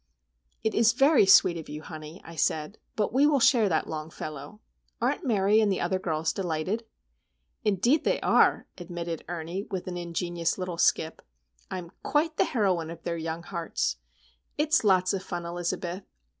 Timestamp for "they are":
8.03-8.65